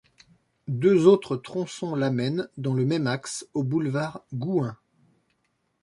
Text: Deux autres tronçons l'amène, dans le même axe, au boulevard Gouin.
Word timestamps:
Deux 0.67 1.05
autres 1.05 1.35
tronçons 1.37 1.93
l'amène, 1.93 2.49
dans 2.57 2.73
le 2.73 2.85
même 2.85 3.05
axe, 3.05 3.45
au 3.53 3.61
boulevard 3.63 4.23
Gouin. 4.33 4.75